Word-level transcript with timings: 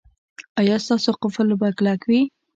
ایا 0.61 0.75
ستاسو 0.85 1.11
قفل 1.21 1.47
به 1.59 1.67
کلک 1.77 2.01
وي؟ 2.09 2.21